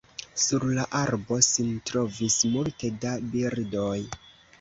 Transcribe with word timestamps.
Sur 0.43 0.63
la 0.77 0.85
arbo 0.99 1.37
sin 1.47 1.69
trovis 1.89 2.37
multe 2.55 2.91
da 3.05 3.13
birdoj. 3.35 4.01